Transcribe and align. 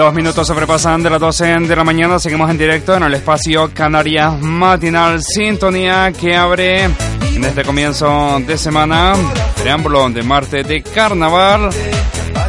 Dos 0.00 0.14
minutos 0.14 0.46
sobrepasan 0.46 1.02
de 1.02 1.10
las 1.10 1.20
12 1.20 1.44
de 1.60 1.76
la 1.76 1.84
mañana. 1.84 2.18
Seguimos 2.18 2.48
en 2.48 2.56
directo 2.56 2.94
en 2.94 3.02
el 3.02 3.12
espacio 3.12 3.70
Canarias 3.74 4.40
Matinal 4.40 5.22
Sintonía 5.22 6.10
que 6.18 6.34
abre 6.34 6.84
en 6.84 7.44
este 7.44 7.62
comienzo 7.64 8.40
de 8.40 8.56
semana. 8.56 9.12
Preámbulo 9.60 10.08
de 10.08 10.22
martes 10.22 10.66
de 10.66 10.82
carnaval. 10.82 11.68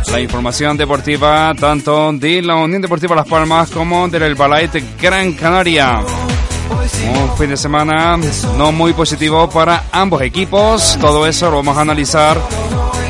La 0.09 0.21
información 0.21 0.77
deportiva 0.77 1.53
tanto 1.59 2.13
de 2.13 2.41
la 2.41 2.55
Unión 2.55 2.81
Deportiva 2.81 3.17
Las 3.17 3.27
Palmas 3.27 3.69
como 3.69 4.07
del 4.07 4.33
Balait 4.35 4.71
Gran 4.97 5.33
Canaria. 5.33 5.99
Un 5.99 7.37
fin 7.37 7.49
de 7.49 7.57
semana 7.57 8.17
no 8.57 8.71
muy 8.71 8.93
positivo 8.93 9.49
para 9.49 9.87
ambos 9.91 10.21
equipos. 10.21 10.97
Todo 11.01 11.27
eso 11.27 11.51
lo 11.51 11.57
vamos 11.57 11.77
a 11.77 11.81
analizar 11.81 12.37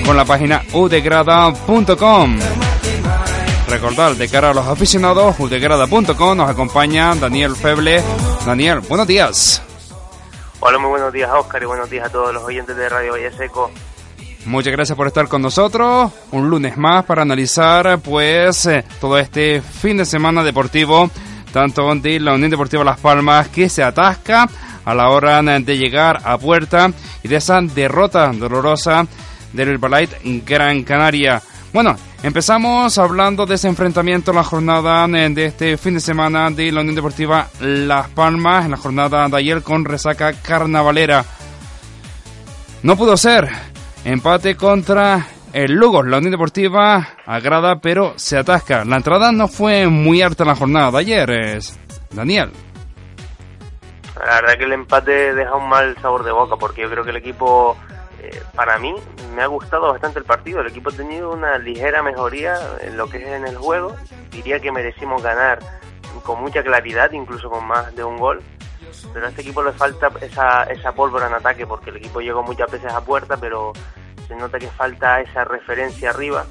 con 0.03 0.17
la 0.17 0.25
página 0.25 0.63
udegrada.com. 0.73 2.39
Recordar, 3.71 4.15
de 4.15 4.27
cara 4.27 4.49
a 4.49 4.53
los 4.53 4.67
aficionados, 4.67 5.39
udegrada.com 5.39 6.35
nos 6.35 6.49
acompaña 6.49 7.15
Daniel 7.15 7.55
Feble. 7.55 8.03
Daniel, 8.45 8.81
buenos 8.81 9.07
días. 9.07 9.61
Hola, 10.59 10.77
muy 10.77 10.89
buenos 10.89 11.13
días, 11.13 11.29
Oscar, 11.33 11.63
y 11.63 11.65
buenos 11.65 11.89
días 11.89 12.07
a 12.07 12.09
todos 12.09 12.33
los 12.33 12.43
oyentes 12.43 12.75
de 12.75 12.89
Radio 12.89 13.13
Valle 13.13 13.31
Seco. 13.31 13.71
Muchas 14.43 14.73
gracias 14.73 14.97
por 14.97 15.07
estar 15.07 15.29
con 15.29 15.41
nosotros. 15.41 16.11
Un 16.31 16.49
lunes 16.49 16.75
más 16.75 17.05
para 17.05 17.21
analizar, 17.21 17.99
pues, 17.99 18.65
eh, 18.65 18.83
todo 18.99 19.17
este 19.17 19.61
fin 19.61 19.95
de 19.95 20.05
semana 20.05 20.43
deportivo, 20.43 21.09
tanto 21.53 21.95
de 21.95 22.19
la 22.19 22.33
Unión 22.33 22.51
Deportiva 22.51 22.83
Las 22.83 22.99
Palmas, 22.99 23.47
que 23.47 23.69
se 23.69 23.83
atasca 23.83 24.49
a 24.83 24.93
la 24.93 25.07
hora 25.07 25.41
de 25.41 25.77
llegar 25.77 26.19
a 26.25 26.37
puerta 26.37 26.91
y 27.23 27.29
de 27.29 27.37
esa 27.37 27.61
derrota 27.61 28.33
dolorosa 28.33 29.07
del 29.53 29.77
Balait 29.77 30.11
Gran 30.45 30.83
Canaria. 30.83 31.41
Bueno, 31.71 31.95
empezamos 32.23 32.97
hablando 32.97 33.45
de 33.45 33.55
ese 33.55 33.67
enfrentamiento 33.67 34.31
en 34.31 34.37
la 34.37 34.43
jornada 34.43 35.07
de 35.07 35.45
este 35.45 35.77
fin 35.77 35.95
de 35.95 35.99
semana 35.99 36.49
de 36.49 36.71
la 36.71 36.81
Unión 36.81 36.95
Deportiva 36.95 37.47
Las 37.59 38.09
Palmas, 38.09 38.65
en 38.65 38.71
la 38.71 38.77
jornada 38.77 39.27
de 39.27 39.37
ayer 39.37 39.61
con 39.61 39.85
resaca 39.85 40.33
carnavalera. 40.33 41.25
No 42.83 42.95
pudo 42.95 43.17
ser. 43.17 43.49
Empate 44.03 44.55
contra 44.55 45.27
el 45.53 45.73
Lugo. 45.73 46.01
La 46.03 46.17
Unión 46.17 46.31
Deportiva 46.31 47.09
agrada, 47.25 47.79
pero 47.79 48.13
se 48.15 48.37
atasca. 48.37 48.83
La 48.85 48.97
entrada 48.97 49.31
no 49.31 49.47
fue 49.47 49.87
muy 49.87 50.21
harta 50.21 50.43
en 50.43 50.49
la 50.49 50.55
jornada 50.55 50.91
de 50.91 50.97
ayer, 50.97 51.29
es 51.29 51.79
Daniel. 52.11 52.51
La 54.15 54.41
verdad 54.41 54.57
que 54.57 54.63
el 54.65 54.73
empate 54.73 55.33
deja 55.33 55.55
un 55.55 55.69
mal 55.69 55.95
sabor 56.01 56.23
de 56.23 56.31
boca 56.31 56.55
porque 56.57 56.81
yo 56.81 56.89
creo 56.89 57.03
que 57.03 57.09
el 57.09 57.17
equipo, 57.17 57.77
para 58.55 58.77
mí, 58.77 58.93
me 59.35 59.41
ha 59.41 59.47
gustado 59.47 59.91
bastante 59.91 60.19
el 60.19 60.25
partido. 60.25 60.61
El 60.61 60.67
equipo 60.67 60.89
ha 60.89 60.93
tenido 60.93 61.31
una 61.31 61.57
ligera 61.57 62.03
mejoría 62.03 62.57
en 62.81 62.97
lo 62.97 63.09
que 63.09 63.17
es 63.17 63.27
en 63.27 63.45
el 63.45 63.57
juego. 63.57 63.95
Diría 64.31 64.59
que 64.59 64.71
merecimos 64.71 65.21
ganar 65.23 65.59
con 66.23 66.41
mucha 66.41 66.63
claridad, 66.63 67.11
incluso 67.11 67.49
con 67.49 67.65
más 67.65 67.95
de 67.95 68.03
un 68.03 68.17
gol. 68.17 68.41
Pero 69.13 69.25
a 69.25 69.29
este 69.29 69.41
equipo 69.41 69.63
le 69.63 69.71
falta 69.71 70.09
esa, 70.21 70.63
esa 70.63 70.91
pólvora 70.93 71.27
en 71.27 71.33
ataque 71.33 71.65
porque 71.65 71.89
el 71.89 71.97
equipo 71.97 72.21
llegó 72.21 72.43
muchas 72.43 72.69
veces 72.71 72.91
a 72.93 73.01
puerta, 73.03 73.37
pero 73.37 73.73
se 74.27 74.35
nota 74.35 74.59
que 74.59 74.67
falta 74.67 75.21
esa 75.21 75.43
referencia 75.43 76.11
arriba. 76.11 76.45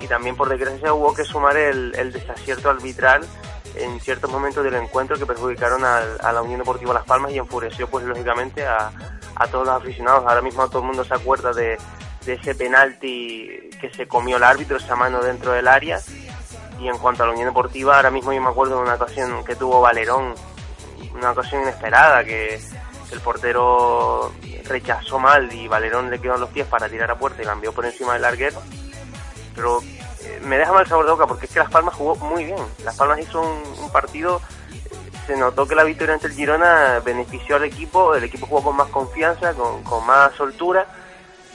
Y 0.00 0.06
también, 0.06 0.36
por 0.36 0.48
desgracia, 0.48 0.92
hubo 0.92 1.14
que 1.14 1.24
sumar 1.24 1.56
el, 1.56 1.94
el 1.96 2.12
desacierto 2.12 2.70
arbitral 2.70 3.26
en 3.76 4.00
ciertos 4.00 4.30
momentos 4.30 4.62
del 4.62 4.74
encuentro 4.74 5.18
que 5.18 5.26
perjudicaron 5.26 5.84
a, 5.84 5.98
a, 6.20 6.32
la 6.32 6.42
Unión 6.42 6.60
Deportiva 6.60 6.94
Las 6.94 7.04
Palmas 7.04 7.32
y 7.32 7.38
enfureció 7.38 7.88
pues 7.88 8.04
lógicamente 8.04 8.64
a, 8.64 8.92
a, 9.36 9.46
todos 9.48 9.66
los 9.66 9.76
aficionados. 9.76 10.24
Ahora 10.26 10.42
mismo 10.42 10.68
todo 10.68 10.80
el 10.80 10.86
mundo 10.88 11.04
se 11.04 11.14
acuerda 11.14 11.52
de, 11.52 11.78
ese 12.26 12.54
penalti 12.54 13.70
que 13.80 13.90
se 13.94 14.08
comió 14.08 14.38
el 14.38 14.44
árbitro, 14.44 14.76
esa 14.76 14.96
mano 14.96 15.22
dentro 15.22 15.52
del 15.52 15.68
área. 15.68 16.00
Y 16.80 16.88
en 16.88 16.98
cuanto 16.98 17.22
a 17.22 17.26
la 17.26 17.32
Unión 17.32 17.48
Deportiva, 17.48 17.96
ahora 17.96 18.10
mismo 18.10 18.32
yo 18.32 18.40
me 18.40 18.48
acuerdo 18.48 18.76
de 18.76 18.82
una 18.82 18.94
ocasión 18.94 19.44
que 19.44 19.56
tuvo 19.56 19.80
Valerón, 19.80 20.34
una 21.14 21.30
ocasión 21.30 21.62
inesperada, 21.62 22.24
que, 22.24 22.60
que 23.08 23.14
el 23.14 23.20
portero 23.20 24.32
rechazó 24.64 25.18
mal 25.18 25.52
y 25.52 25.68
Valerón 25.68 26.10
le 26.10 26.20
quedó 26.20 26.34
en 26.34 26.40
los 26.40 26.50
pies 26.50 26.66
para 26.66 26.88
tirar 26.88 27.10
a 27.10 27.18
puerta 27.18 27.42
y 27.42 27.44
la 27.44 27.52
envió 27.52 27.72
por 27.72 27.86
encima 27.86 28.14
del 28.14 28.22
larguero. 28.22 28.60
Pero 29.54 29.80
me 30.42 30.58
deja 30.58 30.72
mal 30.72 30.86
sabor 30.86 31.04
de 31.04 31.12
boca 31.12 31.26
porque 31.26 31.46
es 31.46 31.52
que 31.52 31.58
Las 31.58 31.70
Palmas 31.70 31.94
jugó 31.94 32.16
muy 32.16 32.44
bien. 32.44 32.58
Las 32.84 32.96
Palmas 32.96 33.18
hizo 33.20 33.40
un, 33.40 33.62
un, 33.82 33.92
partido, 33.92 34.40
se 35.26 35.36
notó 35.36 35.66
que 35.66 35.74
la 35.74 35.84
victoria 35.84 36.14
ante 36.14 36.26
el 36.26 36.34
Girona 36.34 37.00
benefició 37.04 37.56
al 37.56 37.64
equipo, 37.64 38.14
el 38.14 38.24
equipo 38.24 38.46
jugó 38.46 38.62
con 38.62 38.76
más 38.76 38.88
confianza, 38.88 39.54
con, 39.54 39.82
con 39.82 40.06
más 40.06 40.32
soltura, 40.34 40.86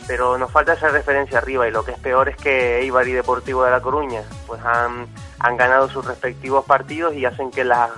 pero 0.08 0.38
nos 0.38 0.52
falta 0.52 0.74
esa 0.74 0.90
referencia 0.90 1.38
arriba 1.38 1.68
y 1.68 1.72
lo 1.72 1.84
que 1.84 1.92
es 1.92 2.00
peor 2.00 2.30
es 2.30 2.38
que 2.38 2.80
Eibar 2.80 3.08
y 3.08 3.14
Deportivo 3.14 3.64
de 3.64 3.72
La 3.72 3.82
Coruña 3.82 4.24
pues 4.48 4.62
han, 4.64 5.08
han 5.40 5.58
ganado 5.58 5.90
sus 5.90 6.06
respectivos 6.06 6.66
partidos 6.66 7.14
y 7.16 7.26
hacen 7.26 7.52
que 7.52 7.64
las, 7.64 7.92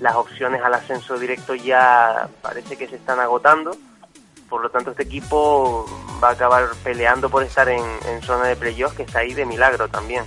las 0.00 0.14
opciones 0.14 0.62
al 0.62 0.74
ascenso 0.74 1.18
directo 1.18 1.54
ya 1.54 2.28
parece 2.42 2.76
que 2.76 2.86
se 2.86 2.96
están 2.96 3.18
agotando 3.20 3.72
por 4.48 4.62
lo 4.62 4.70
tanto 4.70 4.90
este 4.90 5.02
equipo 5.02 5.86
va 6.22 6.30
a 6.30 6.32
acabar 6.32 6.68
peleando 6.82 7.28
por 7.28 7.42
estar 7.42 7.68
en, 7.68 7.84
en 8.08 8.22
zona 8.22 8.46
de 8.46 8.56
playoff 8.56 8.96
que 8.96 9.02
está 9.02 9.20
ahí 9.20 9.34
de 9.34 9.44
milagro 9.44 9.88
también. 9.88 10.24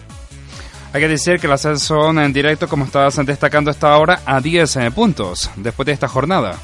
Hay 0.93 0.99
que 0.99 1.07
decir 1.07 1.39
que 1.39 1.47
el 1.47 1.53
ascenso 1.53 2.09
en 2.09 2.33
directo, 2.33 2.67
como 2.67 2.83
estabas 2.83 3.15
destacando 3.25 3.71
esta 3.71 3.97
hora, 3.97 4.19
a 4.25 4.41
10 4.41 4.75
eh, 4.75 4.91
puntos 4.91 5.49
después 5.55 5.85
de 5.85 5.93
esta 5.93 6.09
jornada. 6.09 6.57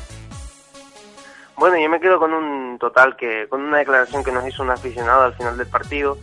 Bueno, 1.56 1.78
yo 1.78 1.90
me 1.90 2.00
quedo 2.00 2.20
con 2.20 2.34
un 2.34 2.78
total 2.78 3.16
que, 3.16 3.48
con 3.50 3.62
una 3.62 3.78
declaración 3.78 4.24
que 4.24 4.32
nos 4.32 4.46
hizo 4.46 4.64
un 4.64 4.70
aficionado 4.70 5.24
al 5.24 5.34
final 5.34 5.58
del 5.58 5.68
partido. 5.68 6.18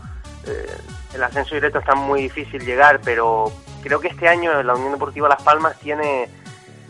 Eh, 0.46 0.76
el 1.14 1.22
ascenso 1.22 1.54
directo 1.54 1.78
está 1.78 1.94
muy 1.94 2.22
difícil 2.22 2.64
llegar, 2.64 3.00
pero 3.02 3.50
creo 3.82 4.00
que 4.00 4.08
este 4.08 4.28
año 4.28 4.62
la 4.62 4.74
Unión 4.74 4.92
Deportiva 4.92 5.28
Las 5.28 5.42
Palmas 5.42 5.78
tiene 5.80 6.28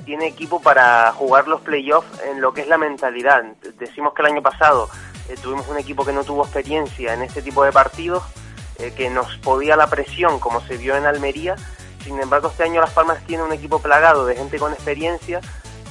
tiene 0.04 0.26
equipo 0.26 0.60
para 0.60 1.12
jugar 1.12 1.48
los 1.48 1.60
playoffs 1.62 2.20
en 2.24 2.40
lo 2.40 2.52
que 2.52 2.60
es 2.60 2.68
la 2.68 2.78
mentalidad. 2.78 3.42
Decimos 3.78 4.14
que 4.14 4.22
el 4.22 4.32
año 4.32 4.42
pasado 4.42 4.88
eh, 5.28 5.34
tuvimos 5.42 5.66
un 5.68 5.78
equipo 5.78 6.04
que 6.04 6.12
no 6.12 6.24
tuvo 6.24 6.44
experiencia 6.44 7.14
en 7.14 7.22
este 7.22 7.42
tipo 7.42 7.64
de 7.64 7.72
partidos, 7.72 8.22
eh, 8.78 8.92
que 8.96 9.10
nos 9.10 9.36
podía 9.38 9.76
la 9.76 9.88
presión 9.88 10.38
como 10.38 10.60
se 10.60 10.76
vio 10.76 10.96
en 10.96 11.06
Almería. 11.06 11.56
Sin 12.02 12.20
embargo, 12.20 12.48
este 12.48 12.64
año 12.64 12.80
Las 12.80 12.92
Palmas 12.92 13.24
tiene 13.26 13.42
un 13.42 13.52
equipo 13.52 13.78
plagado 13.80 14.26
de 14.26 14.36
gente 14.36 14.58
con 14.58 14.72
experiencia 14.72 15.40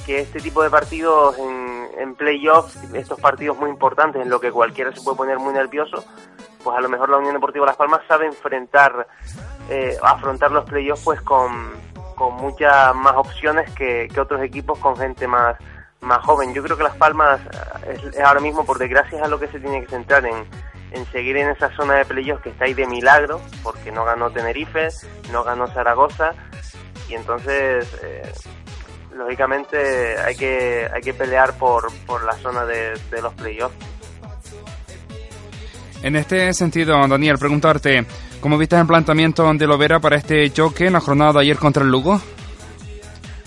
que 0.06 0.20
este 0.20 0.40
tipo 0.40 0.62
de 0.62 0.70
partidos 0.70 1.38
en, 1.38 1.88
en 1.98 2.14
playoffs, 2.14 2.76
estos 2.92 3.18
partidos 3.20 3.56
muy 3.56 3.70
importantes 3.70 4.22
en 4.22 4.28
lo 4.28 4.38
que 4.38 4.52
cualquiera 4.52 4.92
se 4.92 5.00
puede 5.00 5.16
poner 5.16 5.38
muy 5.38 5.54
nervioso, 5.54 6.04
pues 6.62 6.76
a 6.76 6.80
lo 6.80 6.88
mejor 6.88 7.08
la 7.08 7.16
Unión 7.16 7.34
Deportiva 7.34 7.66
Las 7.66 7.76
Palmas 7.76 8.02
sabe 8.06 8.26
enfrentar, 8.26 9.06
eh, 9.70 9.96
afrontar 10.02 10.52
los 10.52 10.64
playoffs 10.64 11.02
pues 11.04 11.20
con, 11.22 11.72
con 12.16 12.34
muchas 12.34 12.94
más 12.94 13.14
opciones 13.16 13.70
que, 13.72 14.08
que 14.12 14.20
otros 14.20 14.42
equipos 14.42 14.78
con 14.78 14.96
gente 14.96 15.26
más 15.26 15.56
más 16.04 16.22
joven. 16.24 16.54
Yo 16.54 16.62
creo 16.62 16.76
que 16.76 16.82
Las 16.82 16.96
Palmas 16.96 17.40
eh, 17.86 17.98
es, 18.12 18.20
ahora 18.20 18.40
mismo, 18.40 18.64
por 18.64 18.78
desgracia, 18.78 19.18
es 19.18 19.24
a 19.24 19.28
lo 19.28 19.40
que 19.40 19.48
se 19.48 19.58
tiene 19.58 19.80
que 19.80 19.88
centrar 19.88 20.24
en, 20.26 20.44
en 20.94 21.04
seguir 21.10 21.36
en 21.36 21.50
esa 21.50 21.74
zona 21.76 21.94
de 21.94 22.04
playoffs 22.04 22.42
que 22.42 22.50
está 22.50 22.64
ahí 22.64 22.74
de 22.74 22.86
milagro, 22.86 23.40
porque 23.62 23.92
no 23.92 24.04
ganó 24.04 24.30
Tenerife, 24.30 24.88
no 25.32 25.42
ganó 25.44 25.66
Zaragoza, 25.68 26.32
y 27.08 27.14
entonces, 27.14 27.86
eh, 28.02 28.32
lógicamente, 29.14 30.18
hay 30.18 30.36
que, 30.36 30.88
hay 30.92 31.02
que 31.02 31.12
pelear 31.12 31.58
por, 31.58 31.92
por 32.06 32.24
la 32.24 32.34
zona 32.34 32.64
de, 32.64 32.98
de 33.10 33.22
los 33.22 33.34
playoffs. 33.34 33.76
En 36.02 36.16
este 36.16 36.52
sentido, 36.52 36.94
Daniel, 37.08 37.38
preguntarte, 37.38 38.06
¿cómo 38.40 38.58
viste 38.58 38.76
el 38.76 38.86
planteamiento 38.86 39.50
de 39.54 39.66
Lovera 39.66 40.00
para 40.00 40.16
este 40.16 40.50
choque 40.50 40.86
en 40.86 40.92
la 40.92 41.00
jornada 41.00 41.32
de 41.32 41.40
ayer 41.40 41.56
contra 41.56 41.82
el 41.82 41.90
Lugo? 41.90 42.20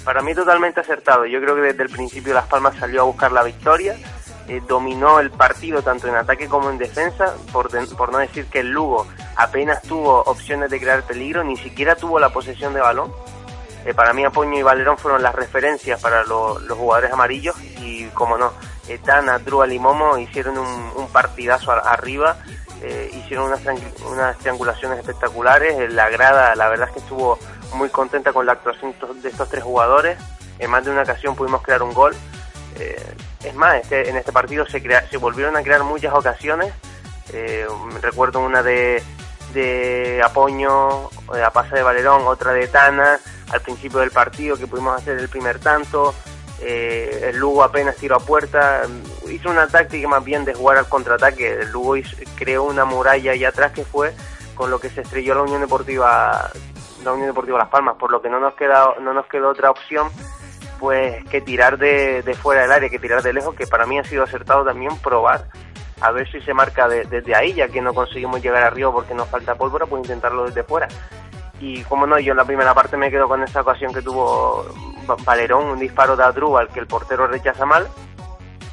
Para 0.03 0.21
mí 0.21 0.33
totalmente 0.33 0.79
acertado. 0.79 1.25
Yo 1.25 1.39
creo 1.39 1.53
que 1.55 1.61
desde 1.61 1.83
el 1.83 1.89
principio 1.89 2.33
Las 2.33 2.47
Palmas 2.47 2.75
salió 2.77 3.01
a 3.01 3.03
buscar 3.03 3.31
la 3.31 3.43
victoria, 3.43 3.95
eh, 4.47 4.61
dominó 4.67 5.19
el 5.19 5.31
partido 5.31 5.81
tanto 5.81 6.07
en 6.07 6.15
ataque 6.15 6.47
como 6.47 6.69
en 6.69 6.77
defensa, 6.77 7.33
por, 7.51 7.69
de, 7.69 7.85
por 7.95 8.11
no 8.11 8.19
decir 8.19 8.45
que 8.45 8.61
el 8.61 8.69
Lugo 8.69 9.07
apenas 9.35 9.81
tuvo 9.81 10.21
opciones 10.23 10.69
de 10.69 10.79
crear 10.79 11.03
peligro, 11.03 11.43
ni 11.43 11.57
siquiera 11.57 11.95
tuvo 11.95 12.19
la 12.19 12.29
posesión 12.29 12.73
de 12.73 12.81
balón. 12.81 13.11
Eh, 13.85 13.93
para 13.93 14.13
mí 14.13 14.25
Apoño 14.25 14.57
y 14.57 14.63
Valerón 14.63 14.97
fueron 14.97 15.21
las 15.21 15.33
referencias 15.35 16.01
para 16.01 16.23
lo, 16.23 16.59
los 16.59 16.77
jugadores 16.77 17.11
amarillos 17.11 17.55
y 17.79 18.05
como 18.07 18.37
no, 18.37 18.51
Etana, 18.87 19.39
Drúal 19.39 19.71
y 19.71 19.79
Momo 19.79 20.17
hicieron 20.17 20.57
un, 20.57 20.91
un 20.95 21.07
partidazo 21.07 21.71
a, 21.71 21.79
arriba, 21.79 22.37
eh, 22.81 23.09
hicieron 23.13 23.45
unas, 23.45 23.61
unas 24.05 24.37
triangulaciones 24.39 24.99
espectaculares, 24.99 25.91
la 25.93 26.09
grada 26.09 26.55
la 26.55 26.69
verdad 26.69 26.87
es 26.87 26.93
que 26.93 26.99
estuvo 26.99 27.39
muy 27.73 27.89
contenta 27.89 28.33
con 28.33 28.45
la 28.45 28.53
actuación 28.53 28.93
de 29.21 29.29
estos 29.29 29.49
tres 29.49 29.63
jugadores. 29.63 30.17
En 30.59 30.71
más 30.71 30.83
de 30.83 30.91
una 30.91 31.03
ocasión 31.03 31.35
pudimos 31.35 31.61
crear 31.61 31.83
un 31.83 31.93
gol. 31.93 32.15
Eh, 32.79 33.15
es 33.43 33.55
más, 33.55 33.81
este, 33.81 34.09
en 34.09 34.17
este 34.17 34.31
partido 34.31 34.65
se, 34.65 34.81
crea, 34.81 35.07
se 35.09 35.17
volvieron 35.17 35.55
a 35.55 35.63
crear 35.63 35.83
muchas 35.83 36.13
ocasiones. 36.13 36.73
Eh, 37.33 37.67
recuerdo 38.01 38.39
una 38.39 38.63
de, 38.63 39.03
de 39.53 40.21
Apoño, 40.23 41.09
a 41.09 41.51
Pasa 41.51 41.75
de 41.75 41.83
Valerón, 41.83 42.27
otra 42.27 42.53
de 42.53 42.67
Tana, 42.67 43.19
al 43.49 43.61
principio 43.61 43.99
del 43.99 44.11
partido 44.11 44.57
que 44.57 44.67
pudimos 44.67 44.95
hacer 44.97 45.17
el 45.17 45.29
primer 45.29 45.59
tanto. 45.59 46.13
Eh, 46.59 47.29
el 47.29 47.37
Lugo 47.37 47.63
apenas 47.63 47.95
tiró 47.97 48.15
a 48.15 48.19
puerta, 48.19 48.81
hizo 49.29 49.49
una 49.49 49.67
táctica 49.67 50.07
más 50.07 50.23
bien 50.23 50.45
de 50.45 50.53
jugar 50.53 50.77
al 50.77 50.89
contraataque. 50.89 51.61
El 51.61 51.71
Lugo 51.71 51.95
creó 52.35 52.63
una 52.63 52.85
muralla 52.85 53.31
allá 53.31 53.49
atrás 53.49 53.71
que 53.73 53.85
fue 53.85 54.13
con 54.55 54.71
lo 54.71 54.79
que 54.79 54.89
se 54.89 55.01
estrelló 55.01 55.35
la 55.35 55.43
Unión 55.43 55.61
Deportiva 55.61 56.51
la 57.03 57.13
Unión 57.13 57.27
Deportiva 57.27 57.59
Las 57.59 57.69
Palmas, 57.69 57.95
por 57.97 58.11
lo 58.11 58.21
que 58.21 58.29
no 58.29 58.39
nos 58.39 58.55
queda, 58.55 58.95
no 58.99 59.13
nos 59.13 59.27
quedó 59.27 59.49
otra 59.49 59.69
opción 59.69 60.09
pues 60.79 61.23
que 61.25 61.41
tirar 61.41 61.77
de, 61.77 62.23
fuera 62.41 62.61
del 62.61 62.71
área, 62.71 62.89
que 62.89 62.99
tirar 62.99 63.21
de 63.21 63.33
lejos, 63.33 63.55
que 63.55 63.67
para 63.67 63.85
mí 63.85 63.99
ha 63.99 64.03
sido 64.03 64.23
acertado 64.23 64.63
también 64.63 64.95
probar 64.97 65.47
a 66.01 66.11
ver 66.11 66.29
si 66.31 66.39
se 66.41 66.53
marca 66.53 66.87
de, 66.87 67.05
desde 67.05 67.35
ahí, 67.35 67.53
ya 67.53 67.67
que 67.67 67.81
no 67.81 67.93
conseguimos 67.93 68.41
llegar 68.41 68.63
arriba 68.63 68.91
porque 68.91 69.13
nos 69.13 69.27
falta 69.29 69.55
pólvora, 69.55 69.85
pues 69.85 70.03
intentarlo 70.03 70.45
desde 70.45 70.63
fuera. 70.63 70.87
Y 71.59 71.83
como 71.83 72.05
no, 72.05 72.19
yo 72.19 72.31
en 72.31 72.37
la 72.37 72.45
primera 72.45 72.73
parte 72.73 72.97
me 72.97 73.09
quedo 73.09 73.27
con 73.27 73.41
esa 73.41 73.61
ocasión 73.61 73.91
que 73.93 74.03
tuvo 74.03 74.65
Valerón, 75.25 75.65
un 75.65 75.79
disparo 75.79 76.15
de 76.15 76.23
Adrúbal 76.23 76.69
que 76.69 76.79
el 76.79 76.87
portero 76.87 77.25
rechaza 77.25 77.65
mal, 77.65 77.87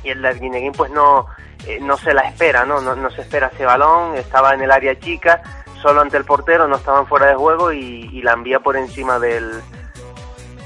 y 0.03 0.11
el 0.11 0.21
de 0.21 0.29
Arguineguín 0.29 0.73
pues 0.73 0.91
no, 0.91 1.27
eh, 1.67 1.79
no 1.81 1.97
se 1.97 2.13
la 2.13 2.23
espera, 2.23 2.67
¿no? 2.67 2.83
¿no? 2.83 2.95
No 2.95 3.11
se 3.11 3.23
espera 3.23 3.51
ese 3.55 3.65
balón, 3.65 4.17
estaba 4.17 4.53
en 4.53 4.61
el 4.61 4.71
área 4.71 4.99
chica, 4.99 5.43
solo 5.81 6.03
ante 6.03 6.19
el 6.19 6.25
portero, 6.25 6.69
no 6.69 6.77
estaban 6.77 7.07
fuera 7.07 7.27
de 7.27 7.37
juego 7.37 7.73
y 7.73 8.21
la 8.21 8.33
envía 8.33 8.61
por 8.61 8.77
encima 8.77 9.19
del, 9.19 9.63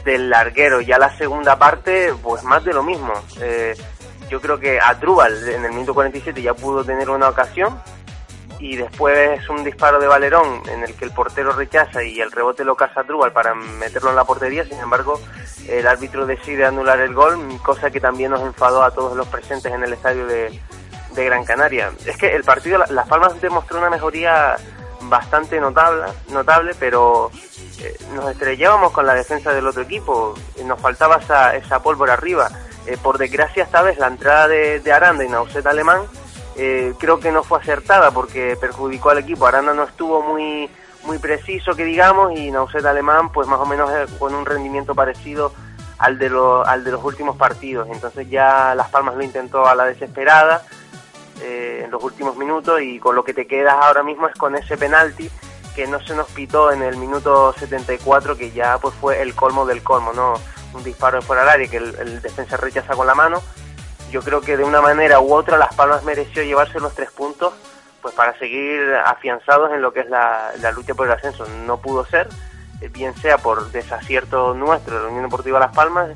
del 0.08 0.30
larguero. 0.30 0.80
Ya 0.80 0.98
la 0.98 1.14
segunda 1.16 1.58
parte, 1.58 2.14
pues 2.22 2.42
más 2.42 2.64
de 2.64 2.72
lo 2.72 2.82
mismo. 2.82 3.12
Eh, 3.40 3.76
yo 4.30 4.40
creo 4.40 4.58
que 4.58 4.80
Atrúbal 4.80 5.36
en 5.48 5.64
el 5.64 5.72
minuto 5.72 5.94
47 5.94 6.40
ya 6.40 6.54
pudo 6.54 6.82
tener 6.82 7.10
una 7.10 7.28
ocasión 7.28 7.78
y 8.58 8.76
después 8.76 9.48
un 9.48 9.62
disparo 9.64 10.00
de 10.00 10.06
Valerón 10.06 10.62
en 10.68 10.82
el 10.82 10.94
que 10.94 11.04
el 11.04 11.12
portero 11.12 11.52
rechaza 11.52 12.02
y 12.02 12.20
el 12.20 12.32
rebote 12.32 12.64
lo 12.64 12.74
caza 12.74 13.02
Atrúbal 13.02 13.32
para 13.32 13.54
meterlo 13.54 14.10
en 14.10 14.16
la 14.16 14.24
portería. 14.24 14.64
Sin 14.64 14.78
embargo, 14.78 15.20
el 15.68 15.86
árbitro 15.86 16.24
decide 16.24 16.64
anular 16.64 17.00
el 17.00 17.14
gol, 17.14 17.38
cosa 17.62 17.90
que 17.90 18.00
también 18.00 18.30
nos 18.30 18.40
enfadó 18.40 18.82
a 18.82 18.90
todos 18.90 19.14
los 19.14 19.28
presentes 19.28 19.72
en 19.72 19.82
el 19.82 19.92
estadio 19.92 20.26
de, 20.26 20.58
de 21.14 21.24
Gran 21.26 21.44
Canaria. 21.44 21.92
Es 22.06 22.16
que 22.16 22.34
el 22.34 22.44
partido, 22.44 22.82
Las 22.88 23.08
Palmas 23.08 23.38
demostró 23.42 23.78
una 23.78 23.90
mejoría 23.90 24.56
bastante 25.08 25.60
notable, 25.60 26.04
notable 26.30 26.74
pero 26.78 27.30
eh, 27.80 27.96
nos 28.14 28.30
estrellábamos 28.30 28.92
con 28.92 29.06
la 29.06 29.14
defensa 29.14 29.52
del 29.52 29.66
otro 29.66 29.82
equipo, 29.82 30.34
nos 30.64 30.80
faltaba 30.80 31.16
esa, 31.16 31.54
esa 31.56 31.82
pólvora 31.82 32.14
arriba. 32.14 32.48
Eh, 32.88 32.96
por 33.02 33.18
desgracia 33.18 33.64
esta 33.64 33.82
vez 33.82 33.98
la 33.98 34.06
entrada 34.06 34.48
de, 34.48 34.92
Aranda 34.92 35.22
y 35.22 35.28
Nauset 35.28 35.66
Alemán 35.66 36.04
eh, 36.56 36.94
creo 36.98 37.20
que 37.20 37.30
no 37.30 37.42
fue 37.44 37.58
acertada 37.58 38.12
porque 38.12 38.56
perjudicó 38.58 39.10
al 39.10 39.18
equipo. 39.18 39.46
Aranda 39.46 39.74
no 39.74 39.84
estuvo 39.84 40.22
muy 40.22 40.70
muy 41.04 41.18
preciso 41.18 41.74
que 41.74 41.84
digamos 41.84 42.32
y 42.38 42.50
Nauset 42.50 42.86
Alemán 42.86 43.30
pues 43.30 43.46
más 43.46 43.60
o 43.60 43.66
menos 43.66 43.90
eh, 43.90 44.06
con 44.18 44.34
un 44.34 44.46
rendimiento 44.46 44.94
parecido 44.94 45.52
al 45.98 46.18
de, 46.18 46.30
lo, 46.30 46.64
al 46.64 46.82
de 46.82 46.92
los 46.92 47.04
últimos 47.04 47.36
partidos. 47.36 47.88
Entonces 47.92 48.30
ya 48.30 48.74
Las 48.74 48.88
Palmas 48.88 49.16
lo 49.16 49.22
intentó 49.22 49.66
a 49.66 49.74
la 49.74 49.84
desesperada 49.84 50.62
eh, 51.42 51.82
en 51.84 51.90
los 51.90 52.02
últimos 52.02 52.36
minutos 52.36 52.80
y 52.80 52.98
con 52.98 53.14
lo 53.14 53.24
que 53.24 53.34
te 53.34 53.46
quedas 53.46 53.74
ahora 53.80 54.02
mismo 54.02 54.26
es 54.28 54.34
con 54.34 54.56
ese 54.56 54.76
penalti 54.76 55.30
que 55.74 55.86
no 55.86 56.00
se 56.00 56.14
nos 56.14 56.28
pitó 56.30 56.72
en 56.72 56.82
el 56.82 56.96
minuto 56.96 57.54
74 57.56 58.36
que 58.36 58.50
ya 58.50 58.78
pues 58.78 58.94
fue 58.94 59.22
el 59.22 59.34
colmo 59.34 59.64
del 59.64 59.82
colmo, 59.82 60.12
¿no? 60.12 60.34
Un 60.74 60.82
disparo 60.82 61.22
fuera 61.22 61.42
del 61.42 61.50
área 61.50 61.68
que 61.68 61.76
el, 61.76 61.94
el 61.96 62.20
defensa 62.20 62.56
rechaza 62.56 62.94
con 62.94 63.06
la 63.06 63.14
mano. 63.14 63.40
Yo 64.10 64.22
creo 64.22 64.40
que 64.40 64.56
de 64.56 64.64
una 64.64 64.80
manera 64.80 65.20
u 65.20 65.32
otra 65.32 65.56
Las 65.56 65.74
Palmas 65.74 66.02
mereció 66.02 66.42
llevarse 66.42 66.80
los 66.80 66.94
tres 66.94 67.10
puntos 67.10 67.54
pues 68.02 68.14
para 68.14 68.38
seguir 68.38 68.94
afianzados 69.04 69.72
en 69.72 69.82
lo 69.82 69.92
que 69.92 70.00
es 70.00 70.08
la, 70.08 70.52
la 70.60 70.72
lucha 70.72 70.94
por 70.94 71.06
el 71.06 71.12
ascenso. 71.12 71.46
No 71.66 71.80
pudo 71.80 72.04
ser, 72.06 72.28
eh, 72.80 72.88
bien 72.88 73.14
sea 73.16 73.38
por 73.38 73.70
desacierto 73.70 74.54
nuestro 74.54 74.96
de 74.96 75.02
la 75.02 75.08
Unión 75.08 75.24
Deportiva 75.24 75.58
Las 75.58 75.74
Palmas 75.74 76.10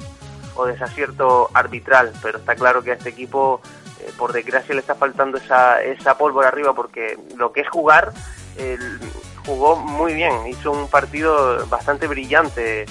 o 0.55 0.67
desacierto 0.67 1.51
arbitral, 1.55 2.13
pero 2.23 2.39
está 2.39 2.55
claro 2.55 2.83
que 2.83 2.93
a 2.93 2.95
este 2.95 3.11
equipo 3.11 3.61
eh, 4.01 4.11
por 4.19 4.33
desgracia 4.33 4.75
le 4.75 4.81
está 4.81 4.95
faltando 4.95 5.39
esa, 5.39 5.83
esa 5.83 6.17
pólvora 6.17 6.49
arriba 6.49 6.75
porque 6.75 7.19
lo 7.37 7.53
que 7.53 7.63
es 7.63 7.69
jugar, 7.69 8.13
jugó 9.47 9.77
muy 9.77 10.15
bien, 10.15 10.47
hizo 10.47 10.73
un 10.73 10.89
partido 10.89 11.67
bastante 11.67 12.07
brillante, 12.07 12.83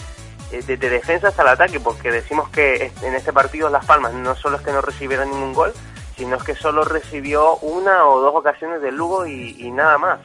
eh, 0.51 0.63
desde 0.65 0.89
defensa 0.89 1.29
hasta 1.29 1.43
el 1.43 1.47
ataque, 1.49 1.79
porque 1.79 2.11
decimos 2.11 2.49
que 2.49 2.91
en 3.01 3.15
este 3.15 3.31
partido 3.31 3.69
Las 3.69 3.85
Palmas 3.85 4.13
no 4.13 4.35
solo 4.35 4.57
es 4.57 4.63
que 4.63 4.71
no 4.71 4.81
recibiera 4.81 5.23
ningún 5.23 5.53
gol, 5.53 5.73
sino 6.17 6.35
es 6.35 6.43
que 6.43 6.55
solo 6.55 6.83
recibió 6.83 7.57
una 7.57 8.05
o 8.05 8.19
dos 8.19 8.35
ocasiones 8.35 8.81
del 8.81 8.95
Lugo 8.95 9.25
y 9.25 9.71
nada 9.71 9.97
más. 9.97 10.19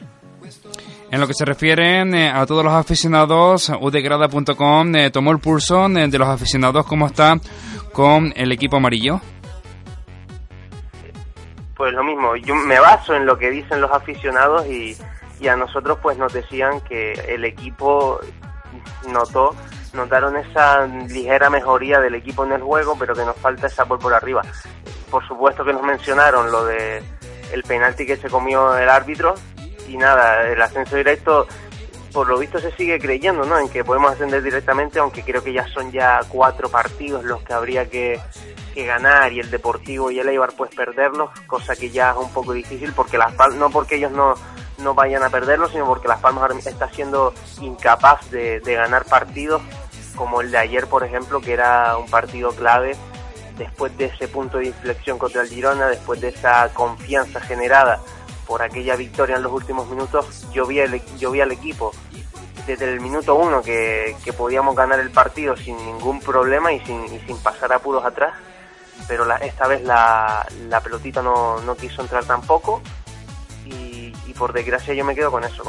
En 1.09 1.21
lo 1.21 1.27
que 1.27 1.33
se 1.33 1.45
refiere 1.45 2.01
eh, 2.01 2.29
a 2.29 2.45
todos 2.45 2.65
los 2.65 2.73
aficionados, 2.73 3.71
udegrada.com 3.79 4.95
eh, 4.95 5.09
tomó 5.09 5.31
el 5.31 5.39
pulso 5.39 5.87
eh, 5.87 6.07
de 6.09 6.17
los 6.17 6.27
aficionados, 6.27 6.85
¿cómo 6.85 7.07
está 7.07 7.35
con 7.93 8.33
el 8.35 8.51
equipo 8.51 8.75
amarillo? 8.75 9.21
Pues 11.77 11.93
lo 11.93 12.03
mismo, 12.03 12.35
yo 12.35 12.55
me 12.55 12.77
baso 12.79 13.15
en 13.15 13.25
lo 13.25 13.37
que 13.37 13.49
dicen 13.49 13.79
los 13.79 13.91
aficionados 13.91 14.67
y, 14.67 14.97
y 15.39 15.47
a 15.47 15.55
nosotros 15.55 15.97
pues 16.01 16.17
nos 16.17 16.33
decían 16.33 16.81
que 16.81 17.13
el 17.13 17.45
equipo 17.45 18.19
notó 19.09 19.55
notaron 19.93 20.35
esa 20.35 20.85
ligera 20.85 21.49
mejoría 21.49 21.99
del 22.01 22.15
equipo 22.15 22.43
en 22.45 22.51
el 22.51 22.61
juego, 22.61 22.97
pero 22.99 23.15
que 23.15 23.23
nos 23.23 23.37
falta 23.37 23.67
esa 23.67 23.85
por 23.85 23.99
por 23.99 24.13
arriba. 24.13 24.41
Por 25.09 25.25
supuesto 25.25 25.63
que 25.63 25.71
nos 25.71 25.83
mencionaron 25.83 26.51
lo 26.51 26.65
de 26.65 27.01
el 27.53 27.63
penalti 27.63 28.05
que 28.05 28.17
se 28.17 28.29
comió 28.29 28.77
el 28.77 28.89
árbitro 28.89 29.35
y 29.87 29.97
nada, 29.97 30.47
el 30.47 30.61
ascenso 30.61 30.95
directo 30.95 31.47
por 32.13 32.27
lo 32.27 32.39
visto 32.39 32.59
se 32.59 32.71
sigue 32.71 32.99
creyendo, 32.99 33.45
¿no? 33.45 33.59
En 33.59 33.69
que 33.69 33.83
podemos 33.83 34.11
ascender 34.11 34.41
directamente, 34.41 34.99
aunque 34.99 35.23
creo 35.23 35.43
que 35.43 35.53
ya 35.53 35.67
son 35.67 35.91
ya 35.91 36.21
cuatro 36.27 36.69
partidos 36.69 37.23
los 37.23 37.43
que 37.43 37.53
habría 37.53 37.89
que, 37.89 38.19
que 38.73 38.85
ganar 38.85 39.31
y 39.33 39.39
el 39.39 39.51
Deportivo 39.51 40.09
y 40.09 40.19
el 40.19 40.29
Eibar 40.29 40.53
pues 40.57 40.73
perderlos, 40.73 41.29
cosa 41.45 41.75
que 41.75 41.89
ya 41.89 42.11
es 42.11 42.17
un 42.17 42.31
poco 42.31 42.53
difícil 42.53 42.93
porque 42.93 43.17
las 43.17 43.33
no 43.55 43.69
porque 43.69 43.97
ellos 43.97 44.11
no 44.11 44.35
no 44.79 44.93
vayan 44.93 45.23
a 45.23 45.29
perderlo, 45.29 45.67
sino 45.69 45.85
porque 45.85 46.07
Las 46.07 46.19
Palmas 46.19 46.65
está 46.65 46.87
siendo 46.89 47.33
incapaz 47.61 48.29
de, 48.29 48.59
de 48.59 48.75
ganar 48.75 49.05
partidos 49.05 49.61
como 50.15 50.41
el 50.41 50.51
de 50.51 50.57
ayer, 50.57 50.87
por 50.87 51.03
ejemplo, 51.03 51.41
que 51.41 51.53
era 51.53 51.97
un 51.97 52.09
partido 52.09 52.51
clave 52.51 52.95
después 53.57 53.95
de 53.97 54.05
ese 54.05 54.27
punto 54.27 54.59
de 54.59 54.67
inflexión 54.67 55.17
contra 55.17 55.41
el 55.41 55.49
Girona, 55.49 55.87
después 55.87 56.21
de 56.21 56.29
esa 56.29 56.69
confianza 56.73 57.39
generada 57.41 57.99
por 58.47 58.63
aquella 58.63 58.95
victoria 58.95 59.35
en 59.35 59.43
los 59.43 59.51
últimos 59.51 59.87
minutos, 59.89 60.47
yo 60.53 60.65
vi, 60.65 60.79
el, 60.79 61.01
yo 61.17 61.31
vi 61.31 61.41
al 61.41 61.51
equipo 61.51 61.91
desde 62.65 62.91
el 62.91 62.99
minuto 62.99 63.35
uno 63.35 63.61
que, 63.61 64.15
que 64.23 64.33
podíamos 64.33 64.75
ganar 64.75 64.99
el 64.99 65.11
partido 65.11 65.55
sin 65.55 65.77
ningún 65.77 66.19
problema 66.19 66.71
y 66.73 66.79
sin, 66.81 67.05
y 67.05 67.19
sin 67.19 67.37
pasar 67.37 67.71
apuros 67.71 68.03
atrás. 68.05 68.33
pero 69.07 69.25
esta 69.37 69.67
vez 69.67 69.83
la, 69.83 70.45
la 70.67 70.81
pelotita 70.81 71.21
no, 71.21 71.59
no 71.61 71.75
quiso 71.75 72.01
entrar 72.01 72.25
tampoco 72.25 72.81
y, 73.65 74.13
y 74.25 74.33
por 74.33 74.53
desgracia 74.53 74.93
yo 74.93 75.05
me 75.05 75.15
quedo 75.15 75.31
con 75.31 75.43
eso, 75.43 75.63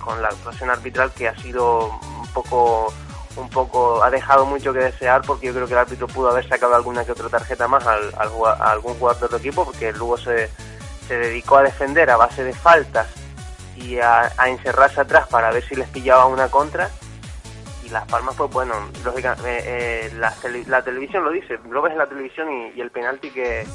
con, 0.00 0.22
la 0.22 0.28
actuación 0.28 0.70
arbitral 0.70 1.12
que 1.12 1.28
ha 1.28 1.36
sido 1.36 1.88
un 2.20 2.28
poco 2.32 2.92
un 3.36 3.50
poco 3.50 4.02
ha 4.02 4.10
dejado 4.10 4.46
mucho 4.46 4.72
que 4.72 4.78
desear 4.80 5.20
porque 5.22 5.48
yo 5.48 5.54
creo 5.54 5.66
que 5.66 5.74
el 5.74 5.78
árbitro 5.78 6.08
pudo 6.08 6.30
haber 6.30 6.48
sacado 6.48 6.74
alguna 6.74 7.04
que 7.04 7.12
otra 7.12 7.28
tarjeta 7.28 7.68
más 7.68 7.86
al, 7.86 8.12
a 8.16 8.70
algún 8.70 8.94
jugador 8.94 9.20
de 9.20 9.26
otro 9.26 9.38
equipo 9.38 9.64
porque 9.66 9.92
luego 9.92 10.16
se, 10.16 10.50
se 11.08 11.16
dedicó 11.18 11.56
a 11.56 11.62
defender 11.62 12.08
a 12.10 12.16
base 12.16 12.44
de 12.44 12.52
faltas 12.52 13.08
y 13.76 13.98
a, 13.98 14.30
encerrarse 14.46 15.00
atrás 15.00 15.26
para 15.28 15.50
ver 15.50 15.64
si 15.66 15.74
les 15.74 15.88
pillaba 15.88 16.26
una 16.26 16.48
contra 16.48 16.88
y 17.84 17.88
Las 17.90 18.04
Palmas 18.06 18.34
pues 18.36 18.50
bueno 18.50 18.74
lógica, 19.04 19.34
eh, 19.46 19.62
eh, 19.64 20.12
la, 20.18 20.32
tele- 20.34 20.64
la 20.66 20.82
televisión 20.82 21.24
lo 21.24 21.30
dice 21.30 21.58
lo 21.70 21.80
ves 21.82 21.92
en 21.92 21.98
la 21.98 22.06
televisión 22.06 22.48
y, 22.52 22.78
y 22.78 22.80
el 22.80 22.90
penalti 22.90 23.30
que, 23.30 23.66